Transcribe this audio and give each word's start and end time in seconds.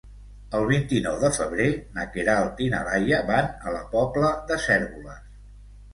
El 0.59 0.63
vint-i-nou 0.69 1.17
de 1.23 1.29
febrer 1.35 1.67
na 1.99 2.07
Queralt 2.15 2.63
i 2.69 2.71
na 2.73 2.81
Laia 2.89 3.21
van 3.31 3.53
a 3.69 3.75
la 3.79 3.85
Pobla 3.95 4.33
de 4.53 4.59
Cérvoles. 4.69 5.33